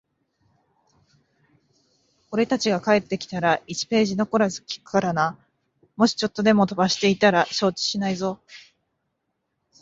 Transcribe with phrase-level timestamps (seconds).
[2.31, 5.37] 俺たちが帰ってきたら、一ページ残らず聞くからな。
[5.95, 8.39] もしちょっとでも飛ばしていたら承知しないぞ。